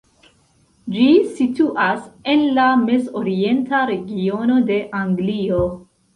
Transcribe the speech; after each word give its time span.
Ĝi 0.95 1.03
situas 1.39 2.07
en 2.33 2.41
la 2.57 2.65
Mez-Orienta 2.87 3.83
Regiono 3.93 4.59
de 4.73 4.81
Anglio. 5.05 5.63